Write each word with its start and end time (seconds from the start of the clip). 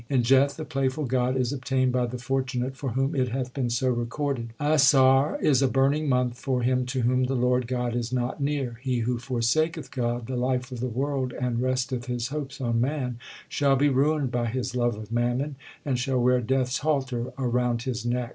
In 0.09 0.23
Jeth 0.23 0.57
the 0.57 0.65
playful 0.65 1.05
God 1.05 1.37
is 1.37 1.53
obtained 1.53 1.91
by 1.91 2.07
the 2.07 2.17
fortunate 2.17 2.75
for 2.75 2.93
whom 2.93 3.13
it 3.13 3.27
hath 3.29 3.53
been 3.53 3.69
so 3.69 3.87
recorded. 3.91 4.49
Asarh 4.59 5.35
1 5.35 5.45
is 5.45 5.61
a 5.61 5.67
burning 5.67 6.09
month 6.09 6.39
for 6.39 6.63
him 6.63 6.87
to 6.87 7.01
whom 7.01 7.25
the 7.25 7.35
Lord 7.35 7.67
God 7.67 7.95
is 7.95 8.11
not 8.11 8.41
near. 8.41 8.79
He 8.81 9.01
who 9.01 9.19
forsaketh 9.19 9.91
God 9.91 10.25
the 10.25 10.35
life 10.35 10.71
of 10.71 10.79
the 10.79 10.87
world 10.87 11.33
and 11.33 11.61
resteth 11.61 12.07
his 12.07 12.29
hopes 12.29 12.59
on 12.59 12.81
man, 12.81 13.19
Shall 13.47 13.75
be 13.75 13.89
ruined 13.89 14.31
by 14.31 14.47
his 14.47 14.75
love 14.75 14.95
of 14.95 15.11
mammon, 15.11 15.55
and 15.85 15.99
shall 15.99 16.19
wear 16.19 16.41
Death 16.41 16.69
s 16.69 16.77
halter 16.79 17.31
around 17.37 17.83
his 17.83 18.03
neck. 18.03 18.29